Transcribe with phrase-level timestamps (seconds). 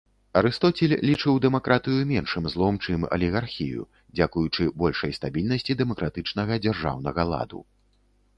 [0.39, 3.85] Арыстоцель лічыў дэмакратыю меншым злом, чым алігархію,
[4.17, 7.61] дзякуючы большай стабільнасці дэмакратычнага дзяржаўнага ладу.